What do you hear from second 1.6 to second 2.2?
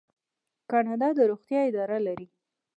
اداره